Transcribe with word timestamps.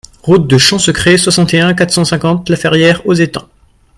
Route 0.23 0.47
de 0.47 0.57
Champsecret, 0.57 1.15
soixante 1.19 1.53
et 1.53 1.59
un, 1.61 1.75
quatre 1.75 1.91
cent 1.93 2.05
cinquante 2.05 2.49
La 2.49 2.55
Ferrière-aux-Étangs 2.57 3.47